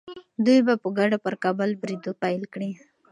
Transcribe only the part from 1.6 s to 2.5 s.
برید پیل